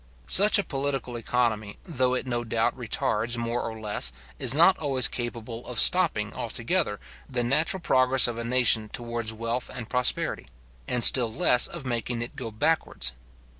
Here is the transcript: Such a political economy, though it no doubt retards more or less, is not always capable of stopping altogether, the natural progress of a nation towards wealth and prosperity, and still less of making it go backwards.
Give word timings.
Such 0.25 0.57
a 0.57 0.63
political 0.63 1.15
economy, 1.15 1.77
though 1.83 2.15
it 2.15 2.25
no 2.25 2.43
doubt 2.43 2.75
retards 2.75 3.37
more 3.37 3.61
or 3.61 3.79
less, 3.79 4.11
is 4.39 4.55
not 4.55 4.75
always 4.79 5.07
capable 5.07 5.63
of 5.67 5.77
stopping 5.77 6.33
altogether, 6.33 6.99
the 7.29 7.43
natural 7.43 7.81
progress 7.81 8.25
of 8.25 8.39
a 8.39 8.43
nation 8.43 8.89
towards 8.89 9.31
wealth 9.31 9.69
and 9.71 9.87
prosperity, 9.87 10.47
and 10.87 11.03
still 11.03 11.31
less 11.31 11.67
of 11.67 11.85
making 11.85 12.23
it 12.23 12.35
go 12.35 12.49
backwards. 12.49 13.11